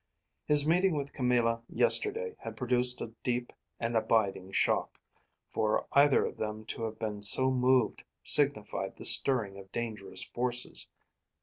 [0.47, 4.99] His meeting with Camilla yesterday had produced a deep and abiding shock;
[5.47, 10.87] for either of them to have been so moved signified the stirring of dangerous forces.